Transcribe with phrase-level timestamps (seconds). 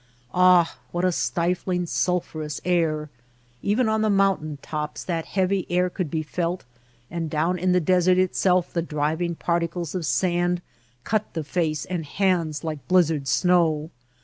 [0.33, 0.79] Ah!
[0.89, 3.09] what a stifling sulphureous THE APPEOACH 17 air I
[3.61, 6.65] Even on the mountain tops that heavy air could be felt,
[7.11, 10.63] and down in the desert itself the driving particles of sand
[11.03, 13.91] cut the face and hands like blizzard snow.